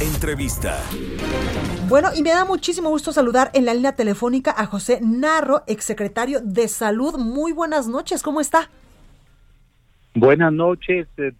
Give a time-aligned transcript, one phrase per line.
[0.00, 0.78] Entrevista.
[1.88, 6.40] Bueno, y me da muchísimo gusto saludar en la línea telefónica a José Narro, exsecretario
[6.42, 7.16] de Salud.
[7.16, 8.68] Muy buenas noches, ¿cómo está?
[10.14, 11.32] Buenas noches, eh,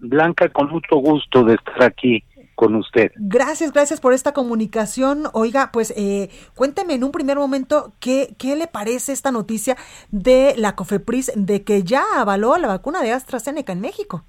[0.00, 2.24] Blanca, con mucho gusto de estar aquí
[2.56, 3.12] con usted.
[3.14, 5.28] Gracias, gracias por esta comunicación.
[5.32, 9.76] Oiga, pues eh, cuénteme en un primer momento qué, qué le parece esta noticia
[10.10, 14.24] de la COFEPRIS de que ya avaló la vacuna de AstraZeneca en México.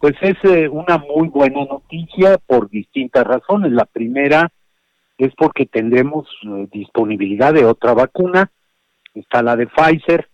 [0.00, 3.70] Pues es eh, una muy buena noticia por distintas razones.
[3.70, 4.50] La primera
[5.18, 8.50] es porque tendremos eh, disponibilidad de otra vacuna,
[9.14, 10.30] está la de Pfizer,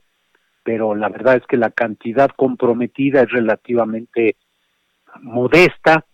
[0.63, 4.37] pero la verdad es que la cantidad comprometida es relativamente
[5.21, 6.05] modesta.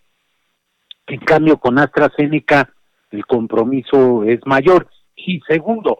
[1.05, 2.73] En cambio, con AstraZeneca
[3.11, 4.87] el compromiso es mayor.
[5.15, 5.99] Y segundo,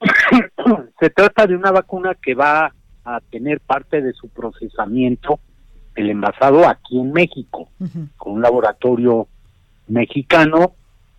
[1.00, 5.38] se trata de una vacuna que va a tener parte de su procesamiento
[5.94, 7.68] el envasado aquí en México,
[8.16, 9.28] con un laboratorio
[9.88, 10.72] mexicano,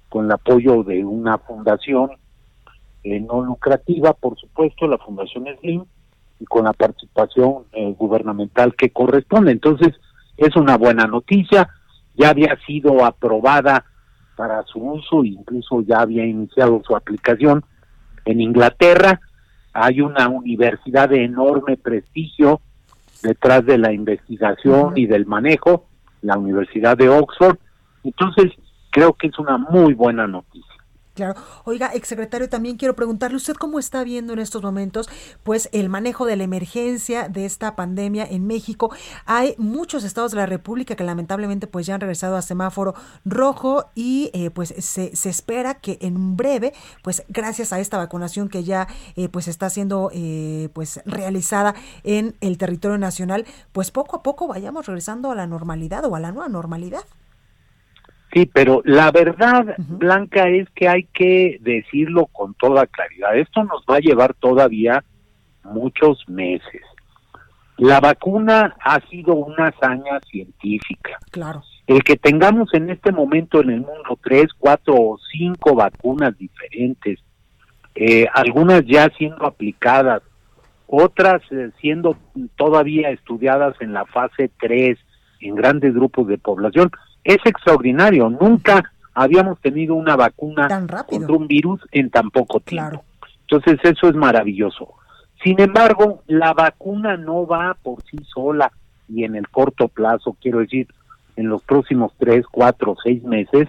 [0.10, 2.12] con el apoyo de una fundación
[3.04, 5.84] eh, no lucrativa, por supuesto, la Fundación Slim,
[6.40, 9.52] y con la participación eh, gubernamental que corresponde.
[9.52, 9.94] Entonces,
[10.38, 11.70] es una buena noticia,
[12.16, 13.86] ya había sido aprobada
[14.36, 17.64] para su uso, incluso ya había iniciado su aplicación
[18.26, 19.20] en Inglaterra,
[19.74, 22.62] hay una universidad de enorme prestigio,
[23.24, 25.88] detrás de la investigación y del manejo,
[26.22, 27.58] la Universidad de Oxford.
[28.04, 28.52] Entonces,
[28.92, 30.73] creo que es una muy buena noticia.
[31.14, 31.36] Claro.
[31.66, 35.08] Oiga, exsecretario, también quiero preguntarle, ¿usted cómo está viendo en estos momentos
[35.44, 38.92] pues el manejo de la emergencia de esta pandemia en México?
[39.28, 43.86] Hay muchos estados de la República que lamentablemente pues ya han regresado a semáforo rojo
[43.94, 48.64] y eh, pues se, se, espera que en breve, pues gracias a esta vacunación que
[48.64, 54.24] ya eh, pues está siendo eh, pues realizada en el territorio nacional, pues poco a
[54.24, 57.04] poco vayamos regresando a la normalidad o a la nueva normalidad.
[58.34, 63.38] Sí, pero la verdad, Blanca, es que hay que decirlo con toda claridad.
[63.38, 65.04] Esto nos va a llevar todavía
[65.64, 66.82] muchos meses.
[67.78, 71.20] La vacuna ha sido una hazaña científica.
[71.30, 71.64] Claro.
[71.86, 77.20] El que tengamos en este momento en el mundo tres, cuatro o cinco vacunas diferentes,
[77.94, 80.24] eh, algunas ya siendo aplicadas,
[80.88, 82.18] otras eh, siendo
[82.56, 84.98] todavía estudiadas en la fase 3
[85.42, 86.90] en grandes grupos de población,
[87.24, 88.30] es extraordinario.
[88.30, 90.68] Nunca habíamos tenido una vacuna
[91.08, 93.04] contra un virus en tan poco tiempo.
[93.42, 94.94] Entonces eso es maravilloso.
[95.44, 98.72] Sin embargo, la vacuna no va por sí sola
[99.10, 100.88] y en el corto plazo, quiero decir,
[101.36, 103.68] en los próximos tres, cuatro, seis meses,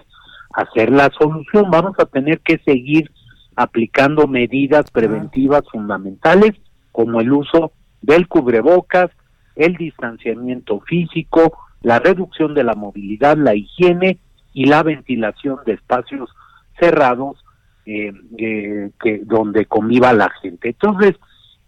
[0.53, 1.69] a ser la solución.
[1.69, 3.11] Vamos a tener que seguir
[3.55, 6.53] aplicando medidas preventivas fundamentales
[6.91, 9.11] como el uso del cubrebocas,
[9.55, 14.17] el distanciamiento físico, la reducción de la movilidad, la higiene
[14.53, 16.31] y la ventilación de espacios
[16.79, 17.45] cerrados
[17.85, 20.69] eh, eh, que donde conviva la gente.
[20.69, 21.13] Entonces,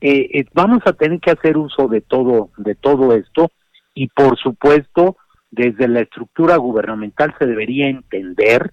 [0.02, 3.52] eh, vamos a tener que hacer uso de todo de todo esto
[3.94, 5.18] y por supuesto
[5.52, 8.72] desde la estructura gubernamental se debería entender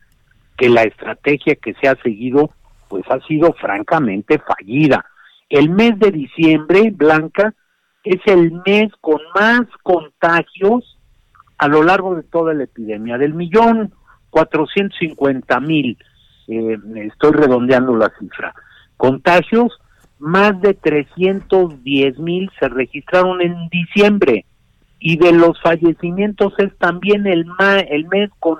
[0.56, 2.52] que la estrategia que se ha seguido
[2.88, 5.04] pues ha sido francamente fallida.
[5.50, 7.52] El mes de diciembre, Blanca,
[8.02, 10.93] es el mes con más contagios
[11.58, 13.18] a lo largo de toda la epidemia.
[13.18, 13.92] Del millón
[14.30, 15.96] cuatrocientos cincuenta mil,
[16.48, 18.54] eh, estoy redondeando la cifra,
[18.96, 19.78] contagios,
[20.18, 24.44] más de trescientos diez mil se registraron en diciembre
[24.98, 27.44] y de los fallecimientos es también el,
[27.88, 28.58] el mes con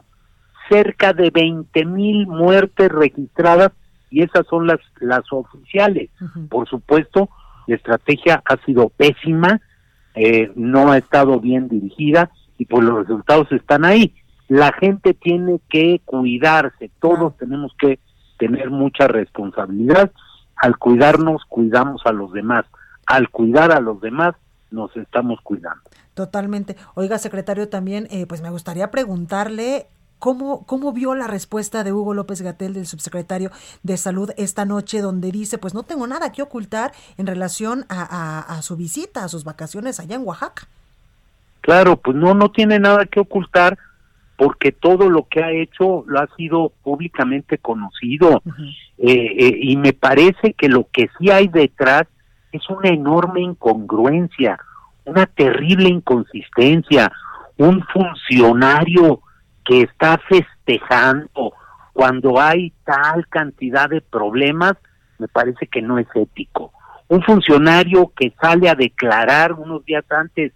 [0.69, 3.73] cerca de veinte mil muertes registradas
[4.11, 6.11] y esas son las, las oficiales.
[6.51, 7.29] Por supuesto,
[7.67, 9.61] la estrategia ha sido pésima,
[10.15, 14.15] eh, no ha estado bien dirigida y pues los resultados están ahí.
[14.49, 17.99] La gente tiene que cuidarse, todos tenemos que
[18.39, 20.13] tener mucha responsabilidad.
[20.57, 22.65] Al cuidarnos, cuidamos a los demás.
[23.07, 24.35] Al cuidar a los demás,
[24.71, 25.83] nos estamos cuidando.
[26.15, 26.77] Totalmente.
[26.95, 29.89] Oiga, secretario, también, eh, pues me gustaría preguntarle
[30.25, 33.51] ¿Cómo, ¿Cómo vio la respuesta de Hugo López Gatel, del subsecretario
[33.83, 38.39] de Salud, esta noche, donde dice, pues no tengo nada que ocultar en relación a,
[38.41, 40.67] a su visita, a sus vacaciones allá en Oaxaca?
[41.65, 43.79] Claro, pues no, no tiene nada que ocultar
[44.37, 48.43] porque todo lo que ha hecho lo ha sido públicamente conocido
[48.99, 52.03] eh, eh, y me parece que lo que sí hay detrás
[52.53, 54.59] es una enorme incongruencia,
[55.07, 57.11] una terrible inconsistencia,
[57.57, 59.23] un funcionario
[59.65, 61.55] que está festejando
[61.95, 64.75] cuando hay tal cantidad de problemas,
[65.19, 66.75] me parece que no es ético.
[67.09, 70.53] Un funcionario que sale a declarar unos días antes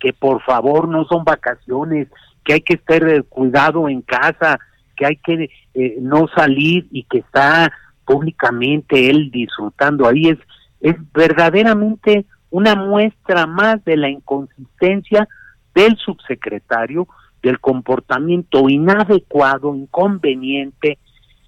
[0.00, 2.08] que por favor no son vacaciones,
[2.44, 4.58] que hay que estar eh, cuidado en casa,
[4.96, 7.70] que hay que eh, no salir y que está
[8.04, 10.08] públicamente él disfrutando.
[10.08, 10.38] Ahí es
[10.80, 15.28] es verdaderamente una muestra más de la inconsistencia
[15.74, 17.06] del subsecretario,
[17.42, 20.98] del comportamiento inadecuado, inconveniente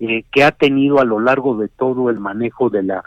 [0.01, 3.05] eh, que ha tenido a lo largo de todo el manejo de la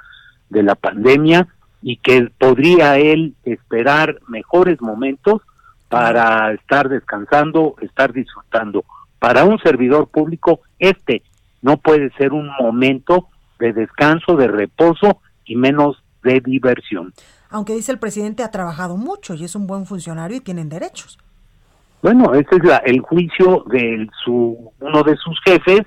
[0.50, 1.48] de la pandemia
[1.88, 5.44] y que podría él esperar mejores momentos
[5.88, 8.84] para estar descansando, estar disfrutando.
[9.20, 11.22] Para un servidor público, este
[11.62, 13.28] no puede ser un momento
[13.60, 17.14] de descanso, de reposo y menos de diversión.
[17.52, 21.20] Aunque dice el presidente ha trabajado mucho y es un buen funcionario y tienen derechos.
[22.02, 25.82] Bueno, ese es la, el juicio de su, uno de sus jefes.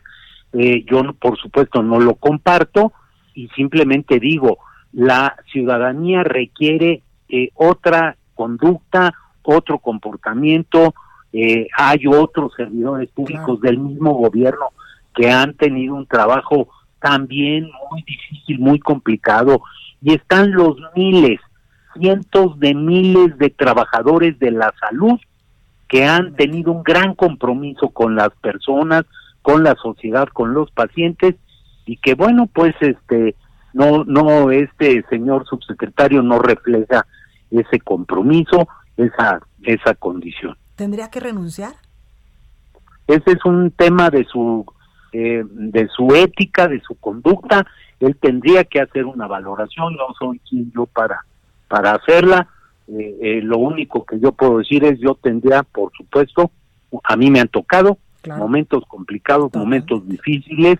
[0.52, 2.92] Eh, yo, por supuesto, no lo comparto
[3.34, 4.58] y simplemente digo,
[4.92, 10.94] la ciudadanía requiere eh, otra conducta, otro comportamiento.
[11.32, 14.70] Eh, hay otros servidores públicos del mismo gobierno
[15.14, 16.68] que han tenido un trabajo
[17.00, 19.62] también muy difícil, muy complicado,
[20.00, 21.40] y están los miles,
[21.98, 25.18] cientos de miles de trabajadores de la salud
[25.88, 29.04] que han tenido un gran compromiso con las personas,
[29.42, 31.34] con la sociedad, con los pacientes,
[31.86, 33.34] y que bueno, pues este
[33.72, 37.06] no no este señor subsecretario no refleja
[37.50, 40.56] ese compromiso, esa esa condición.
[40.76, 41.74] ¿Tendría que renunciar?
[43.06, 44.64] Ese es un tema de su
[45.12, 47.66] eh, de su ética, de su conducta.
[48.00, 49.94] Él tendría que hacer una valoración.
[49.96, 51.24] No soy quien yo para
[51.68, 52.48] para hacerla.
[52.88, 56.50] Eh, eh, lo único que yo puedo decir es yo tendría, por supuesto,
[57.04, 60.78] a mí me han tocado momentos complicados, momentos difíciles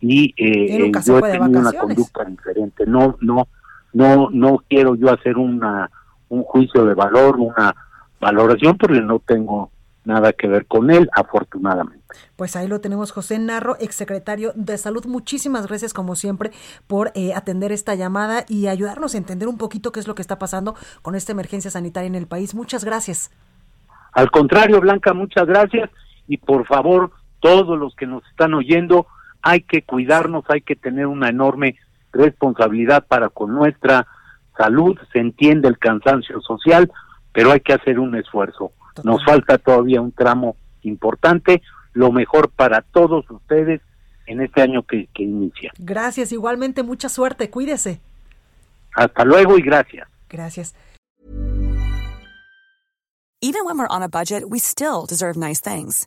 [0.00, 2.84] y eh, yo he tenido una conducta diferente.
[2.86, 3.48] No, no,
[3.92, 5.90] no, no quiero yo hacer una
[6.30, 7.74] un juicio de valor, una
[8.20, 9.70] valoración, porque no tengo
[10.04, 12.00] nada que ver con él, afortunadamente.
[12.36, 15.04] Pues ahí lo tenemos, José Narro, exsecretario de Salud.
[15.06, 16.52] Muchísimas gracias, como siempre,
[16.86, 20.22] por eh, atender esta llamada y ayudarnos a entender un poquito qué es lo que
[20.22, 22.54] está pasando con esta emergencia sanitaria en el país.
[22.54, 23.30] Muchas gracias.
[24.12, 25.90] Al contrario, Blanca, muchas gracias.
[26.26, 27.10] Y por favor,
[27.40, 29.06] todos los que nos están oyendo,
[29.42, 31.76] hay que cuidarnos, hay que tener una enorme
[32.12, 34.06] responsabilidad para con nuestra
[34.56, 34.98] salud.
[35.12, 36.90] Se entiende el cansancio social,
[37.32, 38.72] pero hay que hacer un esfuerzo.
[39.04, 41.62] Nos falta todavía un tramo importante.
[41.92, 43.80] Lo mejor para todos ustedes
[44.26, 45.72] en este año que, que inicia.
[45.78, 48.00] Gracias, igualmente mucha suerte, cuídese.
[48.94, 50.08] Hasta luego y gracias.
[50.28, 50.74] Gracias.
[53.42, 56.06] Even when we're on a budget, we still deserve nice things.